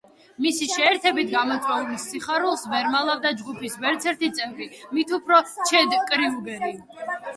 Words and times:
მისი 0.43 0.67
შეერთებით 0.69 1.27
გამოწვეულ 1.33 1.99
სიხარულს 2.05 2.63
ვერ 2.73 2.89
მალავდა 2.95 3.35
ჯგუფის 3.43 3.77
ვერც 3.85 4.07
ერთი 4.13 4.31
წევრი, 4.41 4.69
მით 4.97 5.15
უფრო 5.19 5.43
ჩედ 5.59 5.95
კრიუგერი. 6.13 6.73